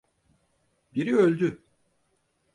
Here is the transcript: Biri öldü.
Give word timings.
Biri 0.95 1.15
öldü. 1.17 1.63